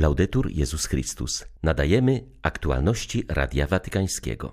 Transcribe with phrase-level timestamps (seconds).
[0.00, 1.44] Laudetur Jezus Chrystus.
[1.62, 4.52] Nadajemy aktualności Radia Watykańskiego.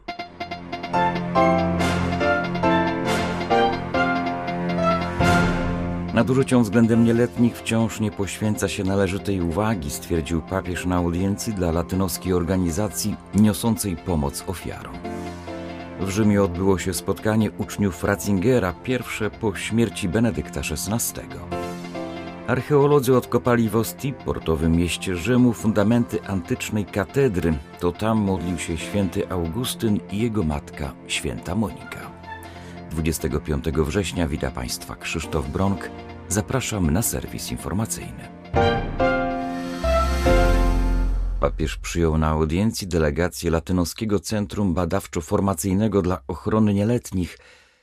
[6.13, 12.33] Nadużyciom względem nieletnich wciąż nie poświęca się należytej uwagi, stwierdził papież na audiencji dla latynoskiej
[12.33, 14.95] organizacji niosącej pomoc ofiarom.
[15.99, 21.21] W Rzymie odbyło się spotkanie uczniów Ratzingera, pierwsze po śmierci Benedykta XVI.
[22.47, 27.53] Archeolodzy odkopali w Ostii, portowym mieście Rzymu, fundamenty antycznej katedry.
[27.79, 32.11] To tam modlił się święty Augustyn i jego matka, święta Monika.
[32.91, 35.89] 25 września wita Państwa Krzysztof Bronk.
[36.29, 38.29] Zapraszam na serwis informacyjny.
[41.39, 47.37] Papież przyjął na audiencji delegację Latynoskiego Centrum Badawczo-Formacyjnego dla Ochrony Nieletnich.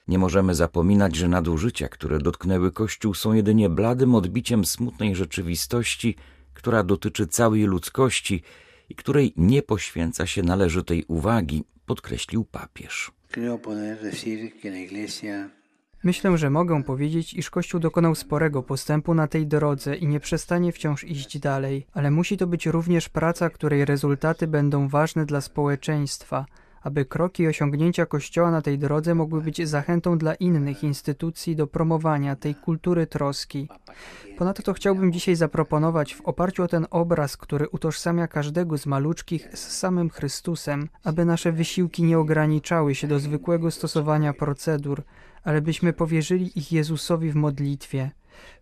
[0.08, 6.16] Nie możemy zapominać, że nadużycia, które dotknęły Kościół, są jedynie bladym odbiciem smutnej rzeczywistości,
[6.54, 8.42] która dotyczy całej ludzkości
[8.88, 13.12] i której nie poświęca się należytej uwagi, podkreślił papież.
[16.04, 20.72] Myślę, że mogę powiedzieć, iż Kościół dokonał sporego postępu na tej drodze i nie przestanie
[20.72, 26.46] wciąż iść dalej, ale musi to być również praca, której rezultaty będą ważne dla społeczeństwa,
[26.84, 31.66] aby kroki i osiągnięcia Kościoła na tej drodze mogły być zachętą dla innych instytucji do
[31.66, 33.68] promowania tej kultury troski.
[34.38, 39.78] Ponadto chciałbym dzisiaj zaproponować w oparciu o ten obraz, który utożsamia każdego z maluczkich z
[39.78, 45.02] samym Chrystusem, aby nasze wysiłki nie ograniczały się do zwykłego stosowania procedur,
[45.44, 48.10] ale byśmy powierzyli ich Jezusowi w modlitwie.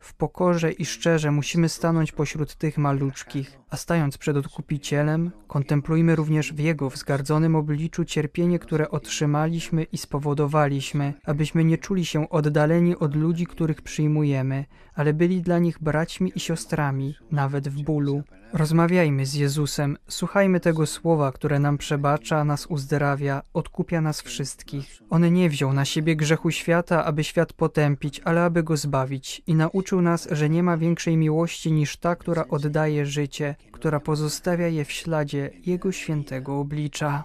[0.01, 6.53] W pokorze i szczerze musimy stanąć pośród tych maluczkich, a stając przed Odkupicielem, kontemplujmy również
[6.53, 13.17] w Jego wzgardzonym obliczu cierpienie, które otrzymaliśmy i spowodowaliśmy, abyśmy nie czuli się oddaleni od
[13.17, 14.64] ludzi, których przyjmujemy,
[14.95, 18.23] ale byli dla nich braćmi i siostrami, nawet w bólu.
[18.53, 25.03] Rozmawiajmy z Jezusem, słuchajmy tego słowa, które nam przebacza, nas uzdrawia, odkupia nas wszystkich.
[25.11, 29.55] On nie wziął na siebie grzechu świata, aby świat potępić, ale aby go zbawić i
[29.55, 34.85] nauczył nas, że nie ma większej miłości niż ta, która oddaje życie, która pozostawia je
[34.85, 37.24] w śladzie Jego świętego oblicza.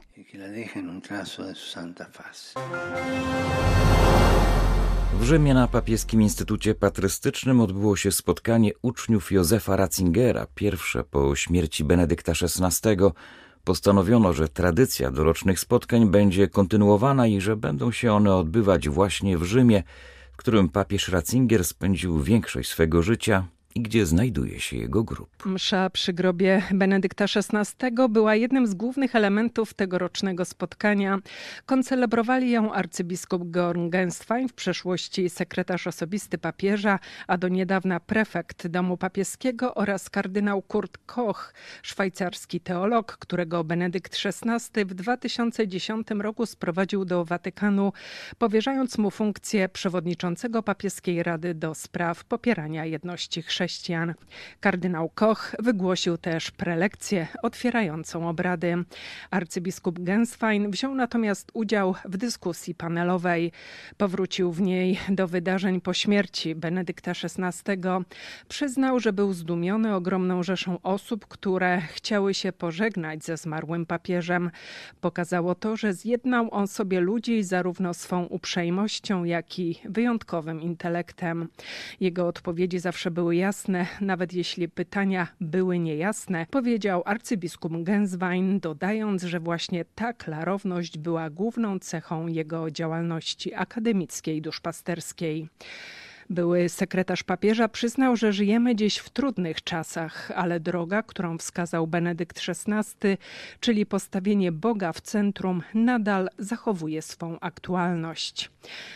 [5.13, 11.83] W Rzymie na Papieskim Instytucie Patrystycznym odbyło się spotkanie uczniów Józefa Ratzingera, pierwsze po śmierci
[11.83, 12.89] Benedykta XVI.
[13.63, 19.43] Postanowiono, że tradycja dorocznych spotkań będzie kontynuowana i że będą się one odbywać właśnie w
[19.43, 19.83] Rzymie,
[20.31, 25.45] w którym papież Ratzinger spędził większość swego życia i gdzie znajduje się jego grób.
[25.45, 31.19] Msza przy grobie Benedykta XVI była jednym z głównych elementów tegorocznego spotkania.
[31.65, 38.97] Koncelebrowali ją arcybiskup Georg Genswein, w przeszłości sekretarz osobisty papieża, a do niedawna prefekt domu
[38.97, 47.25] papieskiego oraz kardynał Kurt Koch, szwajcarski teolog, którego Benedykt XVI w 2010 roku sprowadził do
[47.25, 47.93] Watykanu,
[48.37, 54.13] powierzając mu funkcję przewodniczącego papieskiej rady do spraw popierania jedności chrześcijan chrześcijan.
[54.59, 58.75] Kardynał Koch wygłosił też prelekcję otwierającą obrady.
[59.31, 63.51] Arcybiskup Genswein wziął natomiast udział w dyskusji panelowej.
[63.97, 67.81] Powrócił w niej do wydarzeń po śmierci Benedykta XVI.
[68.47, 74.51] Przyznał, że był zdumiony ogromną rzeszą osób, które chciały się pożegnać ze zmarłym papieżem.
[75.01, 81.47] Pokazało to, że zjednał on sobie ludzi zarówno swą uprzejmością, jak i wyjątkowym intelektem.
[81.99, 89.23] Jego odpowiedzi zawsze były jasne jasne, nawet jeśli pytania były niejasne, powiedział arcybiskup Genswein, dodając,
[89.23, 95.47] że właśnie ta klarowność była główną cechą jego działalności akademickiej, duszpasterskiej.
[96.29, 102.41] Były sekretarz papieża przyznał, że żyjemy dziś w trudnych czasach, ale droga, którą wskazał Benedykt
[102.49, 103.17] XVI,
[103.59, 108.51] czyli postawienie Boga w centrum, nadal zachowuje swą aktualność.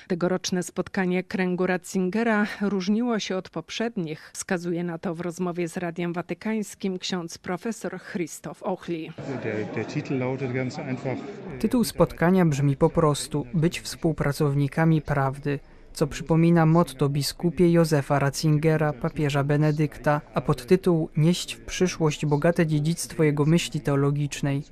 [0.07, 6.13] Tegoroczne spotkanie kręgu Ratzingera różniło się od poprzednich, wskazuje na to w rozmowie z Radiem
[6.13, 9.11] Watykańskim ksiądz profesor Christoph Ochli.
[11.59, 15.59] Tytuł spotkania brzmi po prostu Być współpracownikami prawdy
[15.93, 23.23] co przypomina motto biskupie Józefa Ratzingera, papieża Benedykta, a podtytuł Nieść w przyszłość bogate dziedzictwo
[23.23, 24.63] jego myśli teologicznej.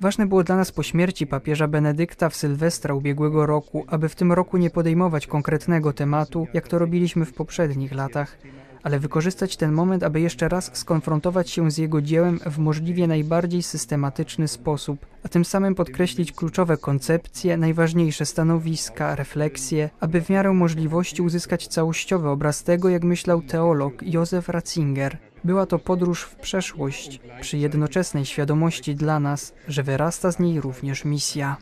[0.00, 4.32] Ważne było dla nas po śmierci papieża Benedykta w Sylwestra ubiegłego roku, aby w tym
[4.32, 8.38] roku nie podejmować konkretnego tematu, jak to robiliśmy w poprzednich latach,
[8.84, 13.62] ale wykorzystać ten moment, aby jeszcze raz skonfrontować się z jego dziełem w możliwie najbardziej
[13.62, 21.22] systematyczny sposób, a tym samym podkreślić kluczowe koncepcje, najważniejsze stanowiska, refleksje, aby w miarę możliwości
[21.22, 25.18] uzyskać całościowy obraz tego, jak myślał teolog Józef Ratzinger.
[25.44, 31.04] Była to podróż w przeszłość, przy jednoczesnej świadomości dla nas, że wyrasta z niej również
[31.04, 31.56] misja.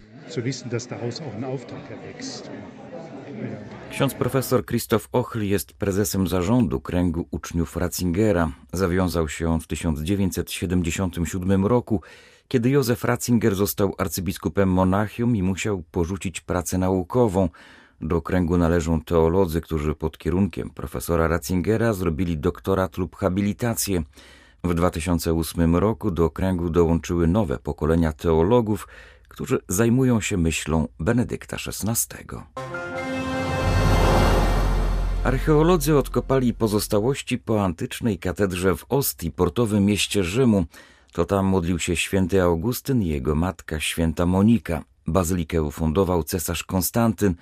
[3.91, 8.53] Ksiądz profesor Krzysztof Ochl jest prezesem zarządu kręgu uczniów Ratzingera.
[8.73, 12.03] Zawiązał się on w 1977 roku,
[12.49, 17.49] kiedy Józef Ratzinger został arcybiskupem Monachium i musiał porzucić pracę naukową.
[18.01, 24.03] Do kręgu należą teolodzy, którzy pod kierunkiem profesora Ratzingera zrobili doktorat lub habilitację.
[24.65, 28.89] W 2008 roku do kręgu dołączyły nowe pokolenia teologów,
[29.29, 32.25] którzy zajmują się myślą Benedykta XVI.
[35.25, 40.65] Archeolodzy odkopali pozostałości po antycznej katedrze w Ostii, portowym mieście Rzymu.
[41.13, 44.85] To tam modlił się święty Augustyn i jego matka święta Monika.
[45.07, 47.35] Bazylikę ufundował cesarz Konstantyn.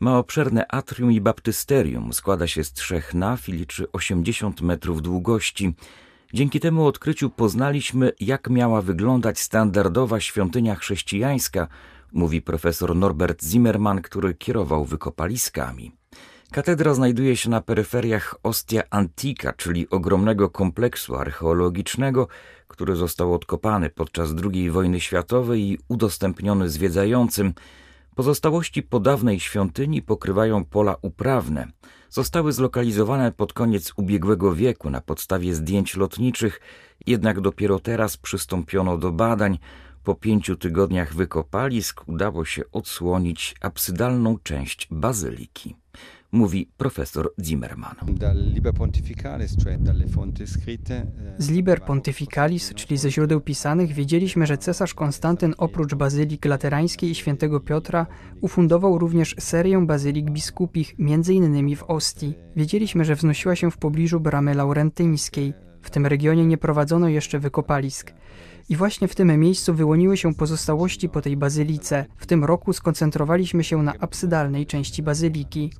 [0.00, 2.12] Ma obszerne atrium i baptysterium.
[2.12, 5.74] Składa się z trzech naf i liczy 80 metrów długości.
[6.34, 11.68] Dzięki temu odkryciu poznaliśmy, jak miała wyglądać standardowa świątynia chrześcijańska,
[12.12, 15.92] mówi profesor Norbert Zimmermann, który kierował wykopaliskami.
[16.52, 22.28] Katedra znajduje się na peryferiach Ostia Antica, czyli ogromnego kompleksu archeologicznego,
[22.68, 27.54] który został odkopany podczas II wojny światowej i udostępniony zwiedzającym.
[28.14, 31.68] Pozostałości po dawnej świątyni pokrywają pola uprawne.
[32.10, 36.60] Zostały zlokalizowane pod koniec ubiegłego wieku na podstawie zdjęć lotniczych,
[37.06, 39.58] jednak dopiero teraz przystąpiono do badań.
[40.04, 45.76] Po pięciu tygodniach wykopalisk udało się odsłonić absydalną część bazyliki
[46.32, 47.94] mówi profesor Zimmerman.
[51.38, 57.14] Z Liber Pontificalis, czyli ze źródeł pisanych, wiedzieliśmy, że cesarz Konstantyn oprócz bazylik laterańskiej i
[57.14, 58.06] świętego Piotra
[58.40, 62.34] ufundował również serię bazylik biskupich, między innymi w Ostii.
[62.56, 65.67] Wiedzieliśmy, że wznosiła się w pobliżu bramy laurentyńskiej.
[65.88, 68.12] W tym regionie nie prowadzono jeszcze wykopalisk.
[68.68, 72.04] I właśnie w tym miejscu wyłoniły się pozostałości po tej bazylice.
[72.16, 75.72] W tym roku skoncentrowaliśmy się na absydalnej części bazyliki.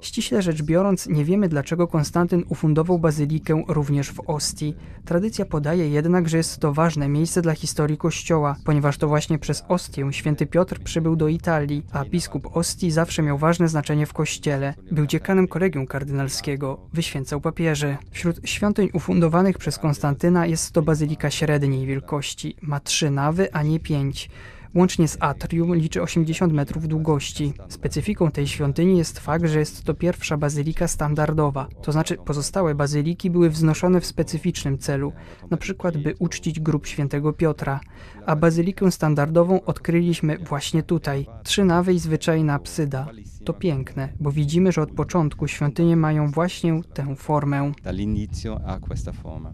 [0.00, 4.74] Ściśle rzecz biorąc, nie wiemy dlaczego Konstantyn ufundował bazylikę również w Ostii.
[5.04, 9.64] Tradycja podaje jednak, że jest to ważne miejsce dla historii Kościoła, ponieważ to właśnie przez
[9.68, 14.74] Ostię święty Piotr przybył do Italii, a biskup Ostii zawsze miał ważne znaczenie w Kościele.
[14.92, 17.96] Był dziekanem kolegium kardynalskiego, wyświęcał papieży.
[18.10, 22.56] Wśród świątyń ufundowanych przez Konstantyna jest to bazylika średniej wielkości.
[22.62, 24.30] Ma trzy nawy, a nie pięć.
[24.74, 27.52] Łącznie z atrium liczy 80 metrów długości.
[27.68, 33.30] Specyfiką tej świątyni jest fakt, że jest to pierwsza bazylika standardowa, to znaczy pozostałe bazyliki
[33.30, 35.12] były wznoszone w specyficznym celu,
[35.50, 37.80] na przykład by uczcić grób świętego Piotra,
[38.26, 41.26] a bazylikę standardową odkryliśmy właśnie tutaj.
[41.42, 43.06] Trzy nawy i zwyczajna apsyda.
[43.48, 47.72] To piękne, bo widzimy, że od początku świątynie mają właśnie tę formę.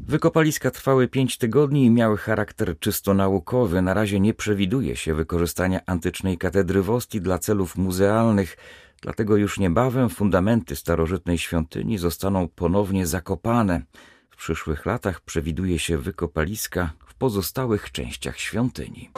[0.01, 3.83] Wykopaliska trwały pięć tygodni i miały charakter czysto naukowy.
[3.83, 8.57] Na razie nie przewiduje się wykorzystania antycznej katedry Wosti dla celów muzealnych,
[9.03, 13.83] dlatego już niebawem fundamenty starożytnej świątyni zostaną ponownie zakopane.
[14.31, 19.11] W przyszłych latach przewiduje się wykopaliska w pozostałych częściach świątyni.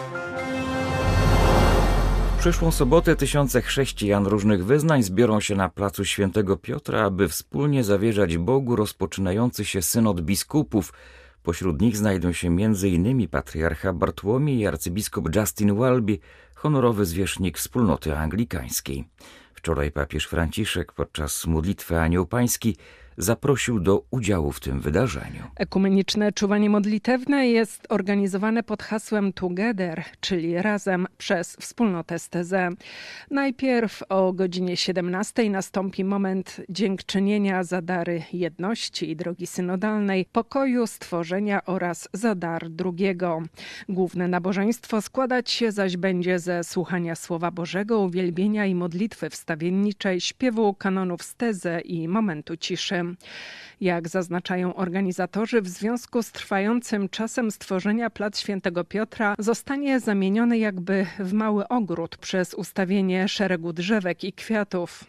[2.38, 8.38] Przyszłą sobotę tysiące chrześcijan różnych wyznań zbiorą się na placu Świętego Piotra, aby wspólnie zawierzać
[8.38, 10.92] Bogu rozpoczynający się synod biskupów.
[11.42, 13.28] Pośród nich znajdą się m.in.
[13.28, 16.18] patriarcha Bartłomiej i arcybiskup Justin Welby,
[16.54, 19.04] honorowy zwierzchnik wspólnoty anglikańskiej.
[19.54, 22.76] Wczoraj papież Franciszek podczas modlitwy Anioł Pański
[23.18, 25.42] zaprosił do udziału w tym wydarzeniu.
[25.56, 32.70] Ekumeniczne czuwanie modlitewne jest organizowane pod hasłem Together, czyli razem przez wspólnotę Stezę.
[33.30, 41.64] Najpierw o godzinie 17 nastąpi moment dziękczynienia za dary jedności i drogi synodalnej, pokoju, stworzenia
[41.64, 43.42] oraz za dar drugiego.
[43.88, 50.74] Główne nabożeństwo składać się zaś będzie ze słuchania Słowa Bożego, uwielbienia i modlitwy wstawienniczej, śpiewu
[50.74, 53.05] kanonów Stezę i momentu ciszy.
[53.80, 61.06] Jak zaznaczają organizatorzy, w związku z trwającym czasem stworzenia plac Świętego Piotra zostanie zamieniony jakby
[61.18, 65.04] w mały ogród przez ustawienie szeregu drzewek i kwiatów.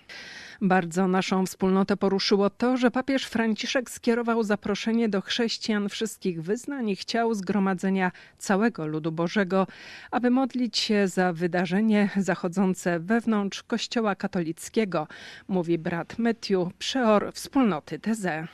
[0.61, 6.95] Bardzo naszą wspólnotę poruszyło to, że papież Franciszek skierował zaproszenie do chrześcijan wszystkich wyznań i
[6.95, 9.67] chciał zgromadzenia całego ludu Bożego,
[10.11, 15.07] aby modlić się za wydarzenie zachodzące wewnątrz Kościoła katolickiego,
[15.47, 18.47] mówi brat Matthew, przeor wspólnoty Teze.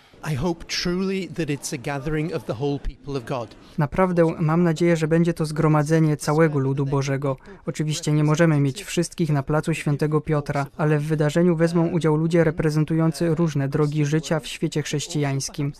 [3.77, 7.37] Naprawdę mam nadzieję, że będzie to zgromadzenie całego ludu Bożego.
[7.65, 12.43] Oczywiście nie możemy mieć wszystkich na placu Świętego Piotra, ale w wydarzeniu wezmą udział ludzie
[12.43, 15.73] reprezentujący różne drogi życia w świecie chrześcijańskim.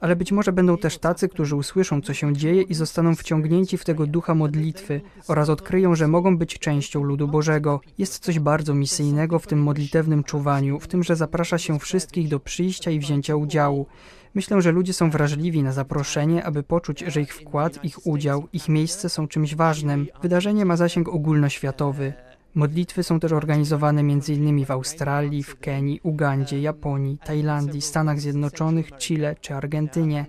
[0.00, 3.84] Ale być może będą też tacy, którzy usłyszą, co się dzieje i zostaną wciągnięci w
[3.84, 7.80] tego ducha modlitwy oraz odkryją, że mogą być częścią ludu Bożego.
[7.98, 12.40] Jest coś bardzo misyjnego w tym modlitewnym czuwaniu, w tym, że zaprasza się wszystkich do
[12.40, 13.86] przyjścia i wzięcia udziału.
[14.34, 18.68] Myślę, że ludzie są wrażliwi na zaproszenie, aby poczuć, że ich wkład, ich udział, ich
[18.68, 20.06] miejsce są czymś ważnym.
[20.22, 22.12] Wydarzenie ma zasięg ogólnoświatowy.
[22.54, 24.64] Modlitwy są też organizowane m.in.
[24.64, 30.26] w Australii, w Kenii, Ugandzie, Japonii, Tajlandii, Stanach Zjednoczonych, Chile czy Argentynie.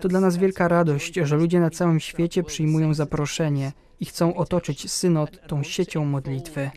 [0.00, 4.90] To dla nas wielka radość, że ludzie na całym świecie przyjmują zaproszenie i chcą otoczyć
[4.90, 6.70] synod tą siecią modlitwy.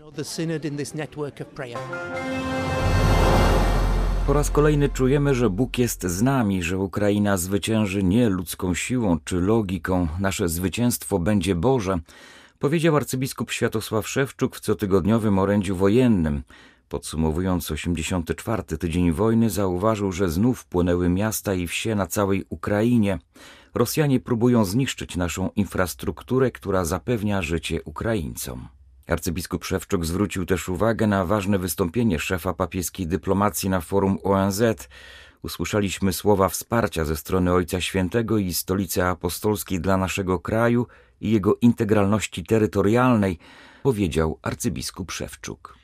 [4.27, 9.17] Po raz kolejny czujemy, że Bóg jest z nami, że Ukraina zwycięży nie ludzką siłą
[9.23, 10.07] czy logiką.
[10.19, 11.99] Nasze zwycięstwo będzie Boże,
[12.59, 16.43] powiedział arcybiskup Światosław Szewczuk w cotygodniowym orędziu wojennym.
[16.89, 18.63] Podsumowując 84.
[18.63, 23.19] tydzień wojny, zauważył, że znów płonęły miasta i wsie na całej Ukrainie.
[23.73, 28.67] Rosjanie próbują zniszczyć naszą infrastrukturę, która zapewnia życie Ukraińcom.
[29.07, 34.63] Arcybiskup Szewczuk zwrócił też uwagę na ważne wystąpienie szefa papieskiej dyplomacji na forum ONZ.
[35.43, 40.87] Usłyszeliśmy słowa wsparcia ze strony Ojca Świętego i Stolicy Apostolskiej dla naszego kraju
[41.21, 43.37] i jego integralności terytorialnej,
[43.83, 45.77] powiedział arcybiskup Szewczuk.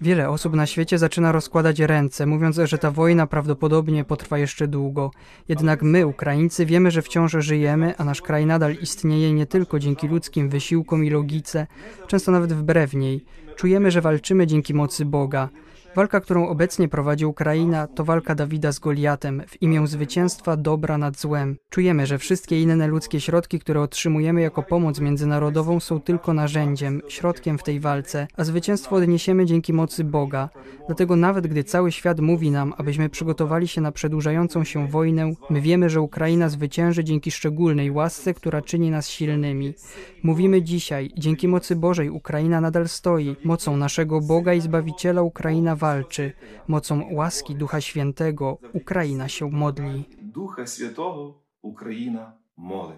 [0.00, 5.10] Wiele osób na świecie zaczyna rozkładać ręce, mówiąc, że ta wojna prawdopodobnie potrwa jeszcze długo.
[5.48, 10.08] Jednak my, Ukraińcy, wiemy, że wciąż żyjemy, a nasz kraj nadal istnieje nie tylko dzięki
[10.08, 11.66] ludzkim wysiłkom i logice,
[12.06, 13.24] często nawet wbrew niej.
[13.56, 15.48] Czujemy, że walczymy dzięki mocy Boga.
[15.96, 21.18] Walka, którą obecnie prowadzi Ukraina, to walka Dawida z Goliatem w imię zwycięstwa dobra nad
[21.18, 21.56] złem.
[21.70, 27.58] Czujemy, że wszystkie inne ludzkie środki, które otrzymujemy jako pomoc międzynarodową, są tylko narzędziem, środkiem
[27.58, 30.48] w tej walce, a zwycięstwo odniesiemy dzięki mocy Boga.
[30.86, 35.60] Dlatego nawet gdy cały świat mówi nam, abyśmy przygotowali się na przedłużającą się wojnę, my
[35.60, 39.74] wiemy, że Ukraina zwycięży dzięki szczególnej łasce, która czyni nas silnymi.
[40.22, 45.85] Mówimy dzisiaj, dzięki mocy Bożej Ukraina nadal stoi, mocą naszego Boga i Zbawiciela Ukraina walczy
[45.86, 46.32] walczy.
[46.68, 50.04] Mocą łaski Ducha Świętego Ukraina się modli.
[50.22, 52.96] Ducha Świętego Ukraina modli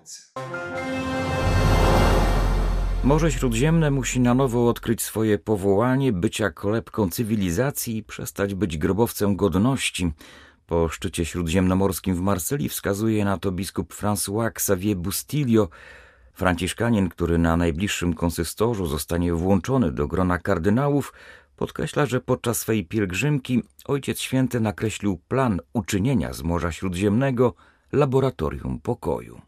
[3.04, 9.37] Morze Śródziemne musi na nowo odkryć swoje powołanie bycia kolebką cywilizacji i przestać być grobowcem
[9.37, 10.12] godności.
[10.66, 15.68] Po szczycie śródziemnomorskim w Marsylii wskazuje na to biskup François Xavier Bustilio,
[16.33, 21.12] Franciszkanin, który na najbliższym konsystorzu zostanie włączony do grona kardynałów,
[21.59, 27.55] Podkreśla, że podczas swej pielgrzymki Ojciec Święty nakreślił plan uczynienia z Morza Śródziemnego
[27.93, 29.41] laboratorium pokoju.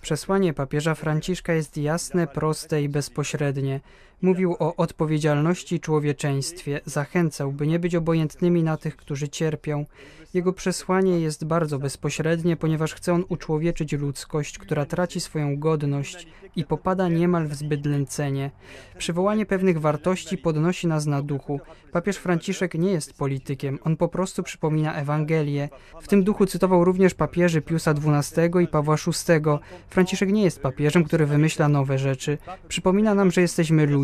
[0.00, 3.80] Przesłanie papieża Franciszka jest jasne, proste i bezpośrednie.
[4.22, 9.86] Mówił o odpowiedzialności człowieczeństwie, zachęcał, by nie być obojętnymi na tych, którzy cierpią.
[10.34, 16.64] Jego przesłanie jest bardzo bezpośrednie, ponieważ chce on uczłowieczyć ludzkość, która traci swoją godność i
[16.64, 18.50] popada niemal w zbydlęcenie.
[18.98, 21.60] Przywołanie pewnych wartości podnosi nas na duchu.
[21.92, 25.68] Papież Franciszek nie jest politykiem, on po prostu przypomina Ewangelię.
[26.02, 29.40] W tym duchu cytował również papieży Piusa XII i Pawła VI.
[29.88, 32.38] Franciszek nie jest papieżem, który wymyśla nowe rzeczy.
[32.68, 34.03] Przypomina nam, że jesteśmy ludźmi.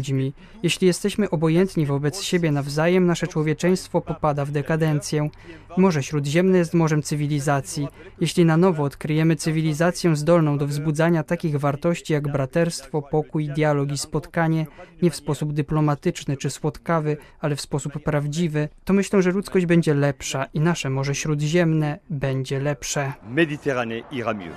[0.62, 5.30] Jeśli jesteśmy obojętni wobec siebie nawzajem, nasze człowieczeństwo popada w dekadencję.
[5.76, 7.88] Morze Śródziemne jest morzem cywilizacji.
[8.20, 13.98] Jeśli na nowo odkryjemy cywilizację zdolną do wzbudzania takich wartości jak braterstwo, pokój, dialog i
[13.98, 14.66] spotkanie,
[15.02, 19.94] nie w sposób dyplomatyczny czy słodkawy, ale w sposób prawdziwy, to myślę, że ludzkość będzie
[19.94, 23.12] lepsza i nasze Morze Śródziemne będzie lepsze.
[23.34, 24.54] Méditerranée ira mieux.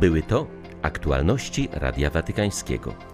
[0.00, 0.46] Były to
[0.82, 3.13] aktualności Radia Watykańskiego.